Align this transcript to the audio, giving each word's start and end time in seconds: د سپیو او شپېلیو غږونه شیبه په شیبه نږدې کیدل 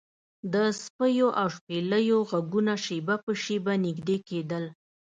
د 0.53 0.55
سپیو 0.81 1.27
او 1.41 1.47
شپېلیو 1.55 2.19
غږونه 2.29 2.73
شیبه 2.85 3.15
په 3.25 3.31
شیبه 3.43 3.73
نږدې 3.85 4.17
کیدل 4.27 4.65